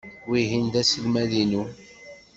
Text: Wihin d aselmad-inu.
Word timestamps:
Wihin 0.29 0.65
d 0.73 0.75
aselmad-inu. 0.81 1.63